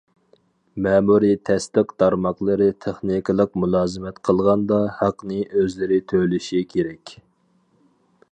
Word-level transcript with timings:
مەمۇرىي 0.85 1.35
تەستىق 1.49 1.91
تارماقلىرى 2.03 2.69
تېخنىكىلىق 2.85 3.59
مۇلازىمەت 3.65 4.17
قىلغاندا 4.29 4.81
ھەقنى 5.01 5.39
ئۆزلىرى 5.59 6.03
تۆلىشى 6.13 6.65
كېرەك. 6.73 7.17